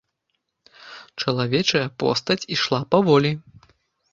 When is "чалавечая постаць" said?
1.25-2.39